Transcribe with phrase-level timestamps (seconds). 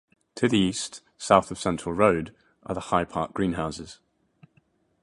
[0.37, 3.99] To the east, south of Centre Road, are the High Park greenhouses.